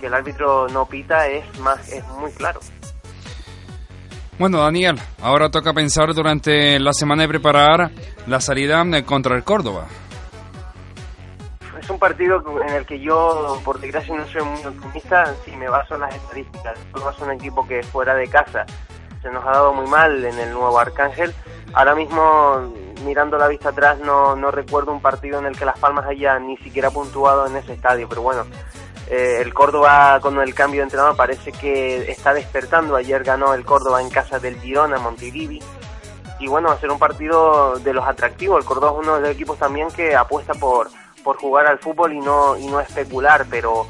que 0.00 0.06
el 0.06 0.14
árbitro 0.14 0.66
no 0.68 0.86
pita 0.86 1.26
es 1.28 1.58
más 1.60 1.86
es 1.92 2.04
muy 2.08 2.32
claro 2.32 2.60
Bueno, 4.38 4.58
Daniel, 4.58 4.98
ahora 5.20 5.50
toca 5.50 5.72
pensar 5.72 6.12
durante 6.14 6.80
la 6.80 6.92
semana 6.92 7.22
de 7.22 7.28
preparar 7.28 7.90
la 8.26 8.40
salida 8.40 8.82
eh, 8.96 9.04
contra 9.04 9.36
el 9.36 9.44
Córdoba. 9.44 9.86
Es 11.82 11.90
un 11.90 11.98
partido 11.98 12.44
en 12.62 12.74
el 12.74 12.86
que 12.86 13.00
yo, 13.00 13.60
por 13.64 13.80
desgracia, 13.80 14.14
no 14.14 14.24
soy 14.28 14.42
muy 14.42 14.64
optimista 14.64 15.34
si 15.44 15.50
me 15.56 15.68
baso 15.68 15.96
en 15.96 16.02
las 16.02 16.14
estadísticas. 16.14 16.78
Baso 16.92 17.24
en 17.24 17.30
un 17.30 17.34
equipo 17.34 17.66
que 17.66 17.82
fuera 17.82 18.14
de 18.14 18.28
casa 18.28 18.64
se 19.20 19.30
nos 19.30 19.44
ha 19.44 19.50
dado 19.50 19.72
muy 19.72 19.86
mal 19.88 20.24
en 20.24 20.38
el 20.38 20.52
nuevo 20.52 20.78
Arcángel. 20.78 21.34
Ahora 21.72 21.96
mismo, 21.96 22.72
mirando 23.04 23.36
la 23.36 23.48
vista 23.48 23.70
atrás, 23.70 23.98
no, 23.98 24.36
no 24.36 24.52
recuerdo 24.52 24.92
un 24.92 25.02
partido 25.02 25.40
en 25.40 25.46
el 25.46 25.56
que 25.56 25.64
Las 25.64 25.78
Palmas 25.78 26.06
haya 26.06 26.38
ni 26.38 26.56
siquiera 26.58 26.90
puntuado 26.90 27.46
en 27.46 27.56
ese 27.56 27.72
estadio, 27.72 28.08
pero 28.08 28.22
bueno, 28.22 28.44
eh, 29.08 29.38
el 29.40 29.52
Córdoba 29.52 30.20
con 30.20 30.40
el 30.40 30.54
cambio 30.54 30.80
de 30.80 30.84
entrenador 30.84 31.16
parece 31.16 31.50
que 31.50 32.10
está 32.10 32.32
despertando. 32.32 32.94
Ayer 32.94 33.24
ganó 33.24 33.54
el 33.54 33.64
Córdoba 33.64 34.00
en 34.00 34.10
casa 34.10 34.38
del 34.38 34.60
Girona, 34.60 34.98
Montilivi. 34.98 35.60
Y 36.38 36.46
bueno, 36.48 36.68
va 36.68 36.74
a 36.74 36.78
ser 36.78 36.90
un 36.90 36.98
partido 36.98 37.78
de 37.78 37.92
los 37.92 38.06
atractivos. 38.06 38.60
El 38.60 38.64
Córdoba 38.64 38.92
es 38.92 39.04
uno 39.04 39.14
de 39.16 39.20
los 39.22 39.30
equipos 39.30 39.58
también 39.58 39.88
que 39.90 40.16
apuesta 40.16 40.54
por, 40.54 40.88
por 41.22 41.36
jugar 41.36 41.66
al 41.66 41.78
fútbol 41.78 42.12
y 42.12 42.20
no, 42.20 42.56
y 42.56 42.66
no 42.66 42.80
especular, 42.80 43.46
pero 43.48 43.86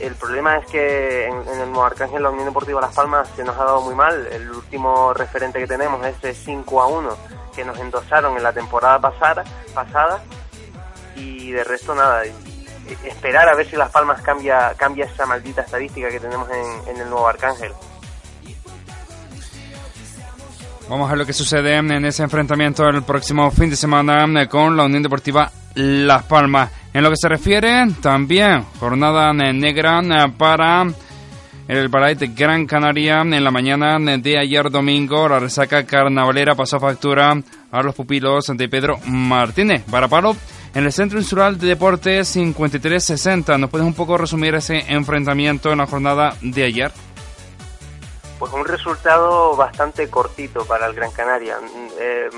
el 0.00 0.14
problema 0.14 0.56
es 0.56 0.66
que 0.66 1.26
en, 1.26 1.34
en 1.34 1.60
el 1.60 1.70
Nuevo 1.70 1.84
Arcángel, 1.84 2.22
la 2.22 2.30
Unión 2.30 2.46
Deportiva 2.46 2.80
Las 2.80 2.94
Palmas, 2.94 3.28
se 3.34 3.44
nos 3.44 3.56
ha 3.56 3.64
dado 3.64 3.80
muy 3.82 3.94
mal. 3.94 4.26
El 4.30 4.50
último 4.50 5.14
referente 5.14 5.58
que 5.58 5.66
tenemos 5.66 6.04
es 6.06 6.16
ese 6.22 6.34
5 6.34 6.82
a 6.82 6.86
1 6.86 7.16
que 7.54 7.64
nos 7.64 7.78
endosaron 7.78 8.36
en 8.36 8.42
la 8.42 8.52
temporada 8.52 9.00
pasada, 9.00 9.44
pasada 9.74 10.22
y 11.16 11.50
de 11.50 11.64
resto 11.64 11.94
nada. 11.94 12.22
esperar 13.04 13.48
a 13.48 13.54
ver 13.54 13.66
si 13.68 13.76
Las 13.76 13.90
Palmas 13.90 14.20
cambia, 14.20 14.74
cambia 14.76 15.06
esa 15.06 15.24
maldita 15.24 15.62
estadística 15.62 16.08
que 16.10 16.20
tenemos 16.20 16.48
en, 16.50 16.88
en 16.94 17.00
el 17.00 17.08
Nuevo 17.08 17.26
Arcángel. 17.26 17.72
Vamos 20.88 21.08
a 21.08 21.10
ver 21.10 21.18
lo 21.18 21.26
que 21.26 21.32
sucede 21.32 21.74
en 21.74 22.04
ese 22.04 22.22
enfrentamiento 22.22 22.84
el 22.86 23.02
próximo 23.02 23.50
fin 23.50 23.70
de 23.70 23.76
semana 23.76 24.24
eh, 24.40 24.48
con 24.48 24.76
la 24.76 24.84
Unión 24.84 25.02
Deportiva 25.02 25.50
Las 25.76 26.24
Palmas. 26.24 26.70
En 26.92 27.02
lo 27.02 27.10
que 27.10 27.16
se 27.16 27.28
refiere, 27.28 27.86
también 28.00 28.64
jornada 28.80 29.32
negra 29.32 30.00
eh, 30.00 30.32
para 30.36 30.86
el 31.68 31.88
Ballet 31.88 32.18
de 32.18 32.28
Gran 32.28 32.66
Canaria 32.66 33.20
en 33.20 33.44
la 33.44 33.50
mañana 33.50 33.98
de 33.98 34.38
ayer 34.38 34.70
domingo. 34.70 35.28
La 35.28 35.38
resaca 35.38 35.84
carnavalera 35.84 36.54
pasó 36.54 36.80
factura 36.80 37.34
a 37.70 37.82
los 37.82 37.94
pupilos 37.94 38.46
de 38.46 38.68
Pedro 38.68 38.98
Martínez. 39.06 39.84
Varapalo 39.88 40.36
en 40.74 40.84
el 40.84 40.92
Centro 40.92 41.18
Insular 41.18 41.56
de 41.56 41.68
Deportes 41.68 42.28
5360. 42.28 43.58
¿Nos 43.58 43.70
puedes 43.70 43.86
un 43.86 43.94
poco 43.94 44.16
resumir 44.16 44.54
ese 44.54 44.84
enfrentamiento 44.88 45.72
en 45.72 45.78
la 45.78 45.86
jornada 45.86 46.34
de 46.40 46.64
ayer? 46.64 46.92
Pues 48.38 48.52
un 48.52 48.64
resultado 48.64 49.56
bastante 49.56 50.08
cortito 50.08 50.64
para 50.66 50.86
el 50.86 50.94
Gran 50.94 51.10
Canaria. 51.10 51.56
Mm, 51.60 51.88
eh, 51.98 52.28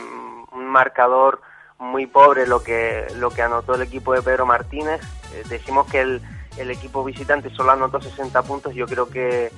un 0.53 0.67
marcador 0.67 1.41
muy 1.79 2.07
pobre 2.07 2.47
lo 2.47 2.63
que 2.63 3.07
lo 3.17 3.31
que 3.31 3.43
anotó 3.43 3.75
el 3.75 3.83
equipo 3.83 4.13
de 4.13 4.23
Pedro 4.23 4.47
Martínez. 4.47 5.01
Eh, 5.35 5.45
decimos 5.49 5.87
que 5.87 6.01
el, 6.01 6.23
el 6.57 6.71
equipo 6.71 7.05
visitante 7.05 7.51
solo 7.51 7.73
anotó 7.73 8.01
60 8.01 8.43
puntos. 8.43 8.75
Yo 8.75 8.87
creo 8.87 9.09
que, 9.09 9.51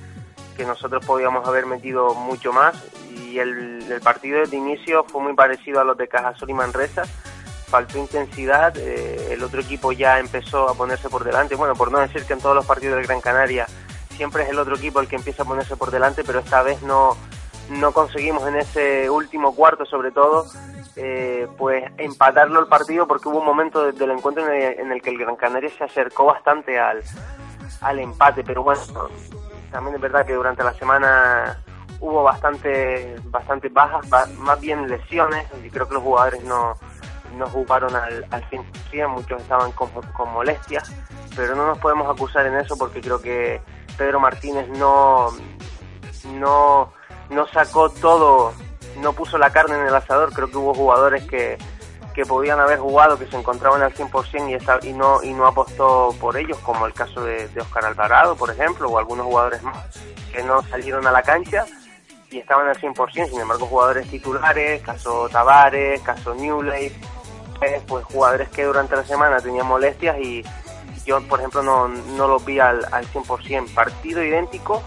que 0.55 0.65
nosotros 0.65 1.05
podíamos 1.05 1.47
haber 1.47 1.65
metido 1.65 2.13
mucho 2.13 2.53
más. 2.53 2.75
Y 3.11 3.39
el, 3.39 3.85
el 3.91 4.01
partido 4.01 4.45
de 4.45 4.55
inicio 4.55 5.03
fue 5.05 5.21
muy 5.21 5.33
parecido 5.33 5.79
a 5.81 5.83
los 5.83 5.97
de 5.97 6.07
Cajasol 6.07 6.49
y 6.49 6.53
Manresa. 6.53 7.03
Faltó 7.67 7.97
intensidad. 7.97 8.77
eh, 8.77 9.29
el 9.31 9.43
otro 9.43 9.61
equipo 9.61 9.91
ya 9.91 10.19
empezó 10.19 10.69
a 10.69 10.73
ponerse 10.75 11.09
por 11.09 11.23
delante. 11.23 11.55
Bueno, 11.55 11.75
por 11.75 11.91
no 11.91 11.99
decir 11.99 12.25
que 12.25 12.33
en 12.33 12.39
todos 12.39 12.55
los 12.55 12.65
partidos 12.65 12.97
del 12.97 13.07
Gran 13.07 13.21
Canaria 13.21 13.65
siempre 14.15 14.43
es 14.43 14.49
el 14.49 14.59
otro 14.59 14.75
equipo 14.75 14.99
el 14.99 15.07
que 15.07 15.15
empieza 15.15 15.43
a 15.43 15.47
ponerse 15.47 15.75
por 15.75 15.89
delante, 15.89 16.23
pero 16.23 16.39
esta 16.39 16.61
vez 16.61 16.81
no, 16.83 17.17
no 17.79 17.91
conseguimos 17.91 18.47
en 18.47 18.55
ese 18.57 19.09
último 19.09 19.55
cuarto, 19.55 19.85
sobre 19.85 20.11
todo, 20.11 20.45
eh, 20.95 21.47
pues 21.57 21.83
empatarlo 21.97 22.59
el 22.59 22.67
partido 22.67 23.07
porque 23.07 23.29
hubo 23.29 23.39
un 23.39 23.45
momento 23.45 23.83
de- 23.85 23.91
del 23.93 24.11
encuentro 24.11 24.45
en 24.47 24.53
el, 24.53 24.79
en 24.79 24.91
el 24.91 25.01
que 25.01 25.09
el 25.11 25.17
Gran 25.17 25.35
Canaria 25.35 25.69
se 25.77 25.83
acercó 25.83 26.25
bastante 26.25 26.79
al, 26.79 27.01
al 27.81 27.99
empate, 27.99 28.43
pero 28.43 28.63
bueno, 28.63 28.81
también 29.71 29.95
es 29.95 30.01
verdad 30.01 30.25
que 30.25 30.33
durante 30.33 30.63
la 30.63 30.73
semana 30.73 31.61
hubo 32.01 32.23
bastante, 32.23 33.15
bastante 33.25 33.69
bajas, 33.69 34.09
ba- 34.09 34.27
más 34.39 34.59
bien 34.59 34.87
lesiones, 34.89 35.45
y 35.63 35.69
creo 35.69 35.87
que 35.87 35.93
los 35.93 36.03
jugadores 36.03 36.43
no, 36.43 36.73
no 37.37 37.47
jugaron 37.47 37.95
al, 37.95 38.25
al 38.31 38.49
100%, 38.49 39.07
muchos 39.07 39.41
estaban 39.41 39.71
con, 39.71 39.89
con 40.17 40.33
molestias, 40.33 40.91
pero 41.37 41.55
no 41.55 41.67
nos 41.67 41.77
podemos 41.77 42.09
acusar 42.13 42.45
en 42.47 42.55
eso 42.57 42.75
porque 42.77 42.99
creo 42.99 43.21
que 43.21 43.61
Pedro 43.97 44.19
Martínez 44.19 44.67
no, 44.69 45.29
no, 46.33 46.91
no 47.31 47.47
sacó 47.47 47.89
todo, 47.89 48.53
no 48.99 49.13
puso 49.13 49.37
la 49.37 49.49
carne 49.51 49.75
en 49.75 49.87
el 49.87 49.95
asador, 49.95 50.31
creo 50.33 50.49
que 50.49 50.57
hubo 50.57 50.73
jugadores 50.73 51.23
que, 51.25 51.57
que 52.13 52.25
podían 52.25 52.59
haber 52.59 52.79
jugado, 52.79 53.17
que 53.17 53.25
se 53.27 53.37
encontraban 53.37 53.81
al 53.81 53.93
100% 53.93 54.49
y, 54.49 54.53
esta- 54.53 54.79
y, 54.83 54.93
no, 54.93 55.23
y 55.23 55.33
no 55.33 55.47
apostó 55.47 56.13
por 56.19 56.37
ellos, 56.37 56.57
como 56.59 56.85
el 56.85 56.93
caso 56.93 57.21
de, 57.23 57.47
de 57.49 57.61
Oscar 57.61 57.85
Alvarado, 57.85 58.35
por 58.35 58.49
ejemplo, 58.51 58.89
o 58.89 58.97
algunos 58.99 59.25
jugadores 59.25 59.63
más 59.63 59.77
que 60.31 60.43
no 60.43 60.61
salieron 60.63 61.05
a 61.07 61.11
la 61.11 61.23
cancha 61.23 61.65
y 62.29 62.39
estaban 62.39 62.67
al 62.67 62.77
100%, 62.79 63.29
sin 63.29 63.41
embargo 63.41 63.65
jugadores 63.65 64.09
titulares, 64.09 64.81
caso 64.81 65.27
Tavares, 65.29 65.99
caso 66.01 66.33
Newley, 66.33 66.85
eh, 67.61 67.81
pues 67.87 68.05
jugadores 68.05 68.47
que 68.49 68.63
durante 68.63 68.95
la 68.95 69.03
semana 69.03 69.39
tenían 69.41 69.67
molestias 69.67 70.17
y 70.19 70.43
yo 71.05 71.21
por 71.27 71.39
ejemplo 71.39 71.61
no, 71.63 71.87
no 71.87 72.27
los 72.27 72.43
vi 72.45 72.59
al, 72.59 72.85
al 72.91 73.05
100%, 73.11 73.73
partido 73.73 74.23
idéntico 74.23 74.81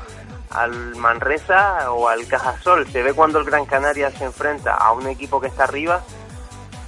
al 0.55 0.95
Manresa 0.97 1.91
o 1.93 2.09
al 2.09 2.27
Cajasol, 2.27 2.87
se 2.91 3.03
ve 3.03 3.13
cuando 3.13 3.39
el 3.39 3.45
Gran 3.45 3.67
Canaria 3.67 4.11
se 4.11 4.25
enfrenta 4.25 4.75
a 4.75 4.93
un 4.93 5.07
equipo 5.09 5.41
que 5.41 5.49
está 5.49 5.65
arriba 5.65 6.03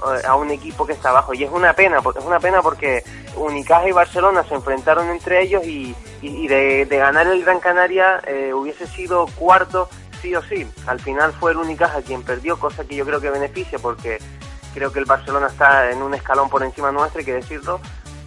eh, 0.07 0.27
a 0.27 0.35
un 0.37 0.51
equipo 0.51 0.87
que 0.87 0.93
está 0.93 1.11
abajo. 1.11 1.35
Y 1.35 1.45
es 1.45 1.51
una 1.51 1.73
pena 1.73 2.01
porque 2.03 2.21
es 2.21 2.25
una 2.25 2.39
pena 2.41 2.63
porque 2.63 3.03
Unicaja 3.37 3.89
y 3.89 3.93
Barcelona 3.93 4.45
se 4.45 4.55
enfrentaron 4.55 5.09
entre 5.11 5.43
ellos 5.43 5.65
y, 5.67 5.95
y- 6.23 6.47
de 6.49 6.87
ganar 6.97 7.27
el 7.27 7.43
Gran 7.45 7.61
Canaria 7.61 8.21
eh, 8.27 8.53
hubiese 8.55 8.87
sido 8.87 9.27
cuarto 9.37 9.89
sí 10.23 10.35
o 10.35 10.43
sí. 10.43 10.67
Al 10.87 11.01
final 11.01 11.33
fue 11.35 11.53
el 11.53 11.59
Unicaja 11.59 12.01
quien 12.03 12.23
perdió 12.23 12.59
cosa 12.59 12.85
que 12.85 12.95
yo 12.97 13.05
creo 13.05 13.21
que 13.21 13.31
beneficia 13.31 13.79
porque 13.79 14.19
creo 14.75 14.93
que 14.93 14.99
el 14.99 15.05
Barcelona 15.07 15.49
está 15.49 15.91
en 15.91 16.03
un 16.03 16.15
escalón 16.15 16.49
por 16.51 16.63
encima 16.63 16.93
nuestro 16.93 17.19
hay 17.21 17.25
que 17.25 17.35
decirlo. 17.35 17.81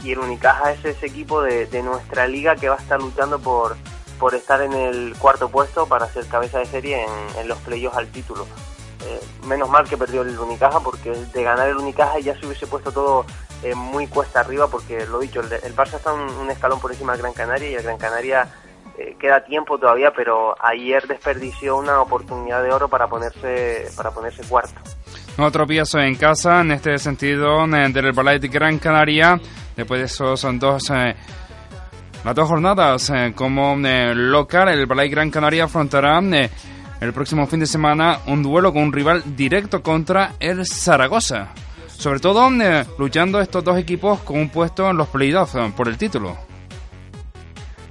Y 0.03 0.11
el 0.13 0.19
Unicaja 0.19 0.71
es 0.71 0.83
ese 0.85 1.05
equipo 1.07 1.41
de, 1.41 1.65
de 1.67 1.83
nuestra 1.83 2.25
liga 2.27 2.55
que 2.55 2.69
va 2.69 2.75
a 2.75 2.79
estar 2.79 2.99
luchando 3.01 3.37
por 3.39 3.75
por 4.19 4.35
estar 4.35 4.61
en 4.61 4.73
el 4.73 5.15
cuarto 5.17 5.49
puesto 5.49 5.87
para 5.87 6.07
ser 6.07 6.25
cabeza 6.27 6.59
de 6.59 6.65
serie 6.65 7.03
en, 7.03 7.39
en 7.39 7.47
los 7.47 7.57
playoffs 7.59 7.97
al 7.97 8.07
título 8.07 8.45
eh, 9.05 9.19
menos 9.47 9.69
mal 9.69 9.87
que 9.87 9.97
perdió 9.97 10.21
el 10.21 10.37
Unicaja 10.37 10.79
porque 10.81 11.11
de 11.11 11.43
ganar 11.43 11.69
el 11.69 11.77
Unicaja 11.77 12.19
ya 12.19 12.37
se 12.37 12.45
hubiese 12.45 12.67
puesto 12.67 12.91
todo 12.91 13.25
eh, 13.63 13.73
muy 13.73 14.07
cuesta 14.07 14.41
arriba 14.41 14.67
porque 14.67 15.05
lo 15.05 15.19
dicho, 15.19 15.41
el, 15.41 15.51
el 15.51 15.75
Barça 15.75 15.95
está 15.95 16.13
un, 16.13 16.21
un 16.21 16.49
escalón 16.49 16.79
por 16.79 16.91
encima 16.91 17.13
del 17.13 17.21
Gran 17.21 17.33
Canaria 17.33 17.69
y 17.69 17.75
el 17.75 17.83
Gran 17.83 17.97
Canaria 17.97 18.47
eh, 18.97 19.15
queda 19.17 19.43
tiempo 19.45 19.77
todavía 19.77 20.11
pero 20.13 20.55
ayer 20.61 21.07
desperdició 21.07 21.77
una 21.77 22.01
oportunidad 22.01 22.61
de 22.61 22.71
oro 22.71 22.89
para 22.89 23.07
ponerse 23.07 23.87
para 23.95 24.11
ponerse 24.11 24.43
cuarto. 24.43 24.81
No 25.37 25.49
tropiezo 25.51 25.99
en 25.99 26.15
casa, 26.15 26.59
en 26.59 26.71
este 26.73 26.97
sentido, 26.97 27.63
eh, 27.63 27.87
del 27.93 28.11
Ballet 28.11 28.41
Gran 28.51 28.77
Canaria, 28.77 29.39
después 29.77 30.01
de 30.01 30.07
esos 30.07 30.37
son 30.37 30.59
dos, 30.59 30.89
eh, 30.89 31.15
las 32.23 32.35
dos 32.35 32.47
jornadas 32.47 33.09
eh, 33.09 33.33
como 33.35 33.75
eh, 33.85 34.13
local, 34.13 34.69
el 34.69 34.85
Ballet 34.85 35.09
Gran 35.09 35.31
Canaria 35.31 35.65
afrontará 35.65 36.19
eh, 36.19 36.49
el 37.01 37.13
próximo 37.13 37.47
fin 37.47 37.61
de 37.61 37.65
semana 37.65 38.19
un 38.27 38.43
duelo 38.43 38.73
con 38.73 38.83
un 38.83 38.93
rival 38.93 39.23
directo 39.35 39.81
contra 39.81 40.33
el 40.39 40.65
Zaragoza. 40.65 41.49
Sobre 41.87 42.19
todo 42.19 42.49
eh, 42.61 42.85
luchando 42.97 43.41
estos 43.41 43.63
dos 43.63 43.77
equipos 43.77 44.19
con 44.21 44.37
un 44.37 44.49
puesto 44.49 44.89
en 44.89 44.97
los 44.97 45.09
playoffs 45.09 45.55
eh, 45.55 45.73
por 45.75 45.87
el 45.87 45.97
título. 45.97 46.37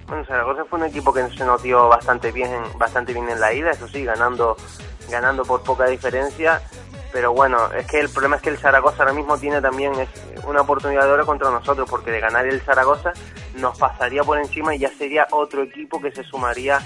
Bueno, 0.06 0.24
Zaragoza 0.24 0.64
fue 0.64 0.78
un 0.78 0.86
equipo 0.86 1.12
que 1.12 1.28
se 1.28 1.44
notió 1.44 1.88
bastante 1.88 2.32
bien, 2.32 2.50
bastante 2.78 3.12
bien 3.12 3.28
en 3.28 3.38
la 3.38 3.52
ida, 3.52 3.70
eso 3.70 3.86
sí, 3.88 4.04
ganando, 4.04 4.56
ganando 5.10 5.42
por 5.44 5.62
poca 5.62 5.86
diferencia. 5.86 6.62
Pero 7.12 7.32
bueno, 7.32 7.72
es 7.72 7.86
que 7.86 8.00
el 8.00 8.08
problema 8.10 8.36
es 8.36 8.42
que 8.42 8.50
el 8.50 8.58
Zaragoza 8.58 9.02
ahora 9.02 9.14
mismo 9.14 9.38
tiene 9.38 9.60
también 9.60 9.92
una 10.46 10.60
oportunidad 10.60 11.04
de 11.04 11.12
oro 11.12 11.26
contra 11.26 11.50
nosotros, 11.50 11.88
porque 11.88 12.10
de 12.10 12.20
ganar 12.20 12.46
el 12.46 12.60
Zaragoza 12.60 13.12
nos 13.56 13.78
pasaría 13.78 14.22
por 14.22 14.38
encima 14.38 14.74
y 14.74 14.80
ya 14.80 14.90
sería 14.90 15.26
otro 15.30 15.62
equipo 15.62 16.00
que 16.00 16.12
se 16.12 16.22
sumaría 16.24 16.80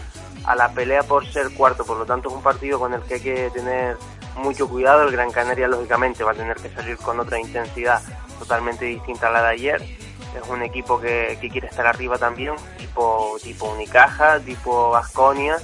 a 0.45 0.55
la 0.55 0.73
pelea 0.73 1.03
por 1.03 1.27
ser 1.27 1.53
cuarto. 1.55 1.85
Por 1.85 1.99
lo 1.99 2.07
tanto, 2.07 2.29
es 2.29 2.35
un 2.35 2.43
partido 2.43 2.79
con 2.79 2.95
el 2.95 3.03
que 3.03 3.15
hay 3.15 3.21
que 3.21 3.51
tener 3.51 3.97
mucho 4.37 4.69
cuidado. 4.69 5.03
El 5.03 5.11
Gran 5.11 5.31
Canaria, 5.31 5.67
lógicamente, 5.69 6.25
va 6.25 6.33
a 6.33 6.35
tener 6.35 6.57
que 6.57 6.71
salir 6.71 6.97
con 6.99 7.19
otra 7.19 7.41
intensidad 7.41 8.01
totalmente 8.39 8.85
distinta 8.85 9.29
a 9.29 9.31
la 9.31 9.43
de 9.43 9.49
ayer. 9.49 9.83
Es 9.83 10.49
un 10.49 10.63
equipo 10.63 11.01
que, 11.01 11.37
que 11.41 11.51
quiere 11.51 11.67
estar 11.67 11.87
arriba 11.87 12.17
también, 12.17 12.55
tipo, 12.79 13.37
tipo 13.43 13.67
Unicaja, 13.67 14.41
tipo 14.41 14.91
Vasconia. 14.91 15.59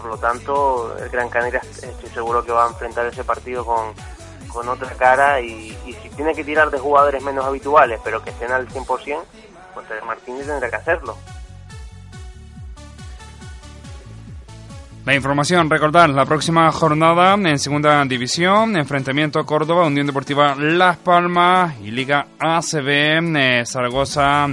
Por 0.00 0.10
lo 0.10 0.16
tanto, 0.16 0.96
el 0.98 1.08
Gran 1.10 1.28
Canaria 1.28 1.60
estoy 1.60 2.10
seguro 2.10 2.44
que 2.44 2.52
va 2.52 2.64
a 2.64 2.68
enfrentar 2.68 3.06
ese 3.06 3.24
partido 3.24 3.64
con, 3.64 3.92
con 4.48 4.68
otra 4.68 4.90
cara 4.94 5.40
y, 5.40 5.76
y 5.86 5.92
si 5.94 6.08
tiene 6.10 6.34
que 6.34 6.44
tirar 6.44 6.70
de 6.70 6.78
jugadores 6.78 7.22
menos 7.22 7.44
habituales, 7.44 8.00
pero 8.02 8.22
que 8.22 8.30
estén 8.30 8.50
al 8.50 8.68
100%, 8.68 8.86
pues 9.74 9.86
Martínez 10.04 10.46
tendrá 10.46 10.70
que 10.70 10.76
hacerlo. 10.76 11.16
La 15.06 15.14
información, 15.14 15.70
recordar, 15.70 16.10
la 16.10 16.26
próxima 16.26 16.70
jornada 16.70 17.32
en 17.34 17.58
segunda 17.58 18.04
división, 18.04 18.76
enfrentamiento 18.76 19.44
Córdoba, 19.46 19.86
Unión 19.86 20.06
Deportiva 20.06 20.54
Las 20.56 20.98
Palmas 20.98 21.74
y 21.82 21.90
Liga 21.90 22.26
ACB, 22.38 23.36
eh, 23.36 23.62
Zaragoza, 23.64 24.46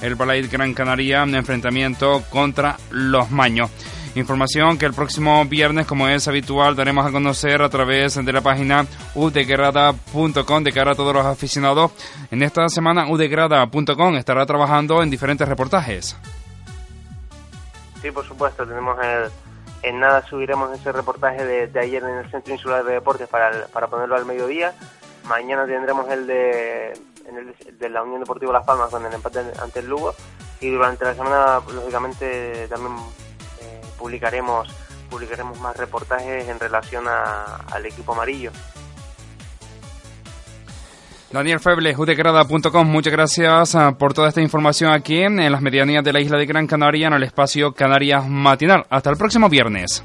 el 0.00 0.14
Balait 0.16 0.50
Gran 0.50 0.74
Canaria, 0.74 1.22
enfrentamiento 1.22 2.24
contra 2.30 2.76
los 2.90 3.30
Maños. 3.30 3.70
Información 4.14 4.78
que 4.78 4.86
el 4.86 4.92
próximo 4.92 5.44
viernes, 5.46 5.86
como 5.86 6.06
es 6.06 6.28
habitual, 6.28 6.76
daremos 6.76 7.06
a 7.06 7.10
conocer 7.10 7.62
a 7.62 7.68
través 7.70 8.22
de 8.22 8.32
la 8.32 8.42
página 8.42 8.86
udegrada.com 9.14 10.62
de 10.62 10.72
cara 10.72 10.92
a 10.92 10.94
todos 10.94 11.14
los 11.14 11.24
aficionados. 11.24 11.92
En 12.30 12.42
esta 12.42 12.68
semana, 12.68 13.08
udegrada.com 13.08 14.16
estará 14.16 14.44
trabajando 14.44 15.02
en 15.02 15.10
diferentes 15.10 15.48
reportajes. 15.48 16.16
Sí, 18.02 18.10
por 18.10 18.26
supuesto, 18.26 18.66
tenemos 18.66 18.98
el 19.02 19.30
en 19.82 19.98
nada 19.98 20.24
subiremos 20.28 20.78
ese 20.78 20.92
reportaje 20.92 21.44
de, 21.44 21.80
ayer 21.80 22.02
en 22.02 22.18
el 22.18 22.30
Centro 22.30 22.52
Insular 22.52 22.84
de 22.84 22.94
Deportes 22.94 23.28
para, 23.28 23.66
para 23.66 23.88
ponerlo 23.88 24.14
al 24.14 24.24
mediodía. 24.24 24.74
Mañana 25.24 25.66
tendremos 25.66 26.08
el 26.10 26.26
de, 26.26 26.92
de 27.78 27.88
la 27.88 28.02
Unión 28.02 28.20
Deportiva 28.20 28.52
Las 28.52 28.64
Palmas 28.64 28.90
con 28.90 29.04
el 29.04 29.12
empate 29.12 29.40
ante 29.60 29.80
el 29.80 29.88
Lugo. 29.88 30.14
Y 30.60 30.70
durante 30.70 31.04
la 31.04 31.14
semana, 31.14 31.60
lógicamente, 31.74 32.68
también 32.68 32.94
publicaremos 34.02 34.68
publicaremos 35.08 35.60
más 35.60 35.76
reportajes 35.76 36.48
en 36.48 36.58
relación 36.58 37.04
al 37.06 37.86
equipo 37.86 38.14
amarillo. 38.14 38.50
Daniel 41.30 41.60
Feble, 41.60 41.94
udegrada.com, 41.96 42.86
muchas 42.86 43.12
gracias 43.12 43.74
ah, 43.74 43.92
por 43.98 44.12
toda 44.12 44.28
esta 44.28 44.40
información 44.40 44.90
aquí 44.90 45.22
en 45.22 45.36
las 45.50 45.62
medianías 45.62 46.02
de 46.02 46.12
la 46.12 46.20
isla 46.20 46.38
de 46.38 46.46
Gran 46.46 46.66
Canaria, 46.66 47.06
en 47.06 47.12
el 47.14 47.22
espacio 47.22 47.72
Canarias 47.72 48.26
Matinal. 48.26 48.84
Hasta 48.90 49.10
el 49.10 49.16
próximo 49.16 49.48
viernes. 49.48 50.04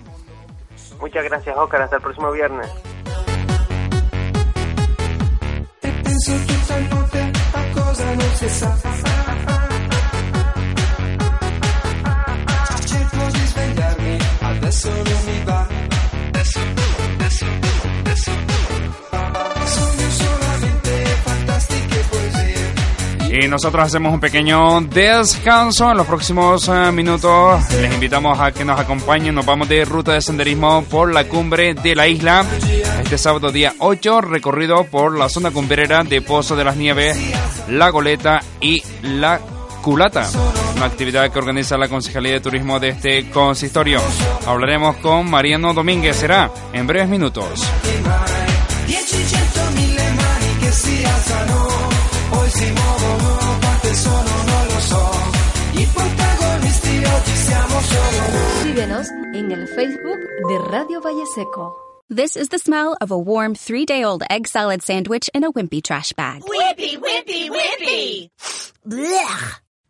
Muchas 1.00 1.24
gracias, 1.24 1.58
Oscar. 1.58 1.82
Hasta 1.82 1.98
el 1.98 2.02
próximo 2.02 2.32
viernes. 2.32 2.70
Y 23.30 23.48
nosotros 23.48 23.86
hacemos 23.86 24.14
un 24.14 24.20
pequeño 24.20 24.82
descanso. 24.82 25.92
En 25.92 25.98
los 25.98 26.06
próximos 26.06 26.68
eh, 26.68 26.92
minutos 26.92 27.64
les 27.80 27.94
invitamos 27.94 28.38
a 28.42 28.52
que 28.52 28.66
nos 28.66 28.78
acompañen. 28.78 29.36
Nos 29.36 29.46
vamos 29.46 29.70
de 29.70 29.86
ruta 29.86 30.12
de 30.14 30.22
senderismo 30.22 30.84
por 30.84 31.14
la 31.14 31.26
cumbre 31.30 31.74
de 31.74 31.96
la 31.96 32.08
isla. 32.08 32.44
Este 33.02 33.18
sábado 33.18 33.54
día 33.54 33.74
8, 33.80 34.20
recorrido 34.20 34.84
por 34.86 35.18
la 35.18 35.30
zona 35.30 35.52
cumbrera 35.52 36.04
de 36.04 36.22
Pozo 36.22 36.58
de 36.58 36.66
las 36.66 36.76
Nieves, 36.76 37.18
La 37.70 37.90
Goleta 37.90 38.42
y 38.60 38.84
La 39.02 39.40
Culata. 39.82 40.28
Una 40.78 40.86
actividad 40.86 41.32
que 41.32 41.40
organiza 41.40 41.76
la 41.76 41.88
Concejalía 41.88 42.34
de 42.34 42.40
Turismo 42.40 42.80
de 42.80 42.90
este 42.90 43.32
consistorio. 43.32 44.00
Hablaremos 44.46 44.98
con 44.98 45.28
Mariano 45.28 45.74
Domínguez. 45.74 46.18
Será 46.18 46.52
en 46.72 46.86
breves 46.86 47.10
minutos. 47.10 47.60
Síguenos 58.62 59.08
en 59.34 59.52
el 59.52 59.68
Facebook 59.70 60.20
de 60.48 60.60
Radio 60.70 61.02
Valleseco. 61.02 61.76
This 62.08 62.38
is 62.38 62.50
the 62.50 62.60
smell 62.60 62.96
of 63.02 63.10
a 63.10 63.18
warm 63.18 63.56
three 63.56 63.86
day 63.86 64.04
old 64.04 64.22
egg 64.30 64.48
salad 64.48 64.84
sandwich 64.84 65.28
in 65.34 65.44
a 65.44 65.52
wimpy 65.52 65.82
trash 65.82 66.14
bag. 66.14 66.44
Wimpy, 66.44 66.98
wimpy, 67.00 67.50
wimpy! 67.50 68.30
Blech! 68.86 69.67